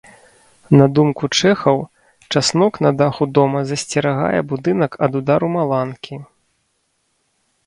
На 0.77 0.85
думку 0.99 1.25
чэхаў, 1.41 1.77
часнок 2.33 2.73
на 2.85 2.91
даху 3.01 3.23
дома 3.39 3.59
засцерагае 3.73 4.41
будынак 4.55 4.91
ад 5.09 5.19
удару 5.21 5.47
маланкі. 5.59 6.15